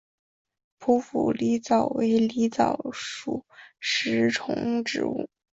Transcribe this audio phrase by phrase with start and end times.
[0.79, 3.45] 匍匐狸藻为狸藻属
[3.79, 5.29] 食虫植物。